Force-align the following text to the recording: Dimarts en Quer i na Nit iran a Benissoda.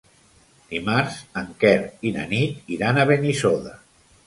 Dimarts 0.71 1.17
en 1.43 1.51
Quer 1.65 1.75
i 2.11 2.15
na 2.17 2.25
Nit 2.33 2.75
iran 2.79 3.01
a 3.03 3.07
Benissoda. 3.13 3.79